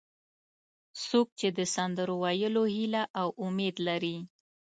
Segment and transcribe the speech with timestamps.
[1.05, 4.17] څوک چې د سندرو ویلو هیله او امید لري.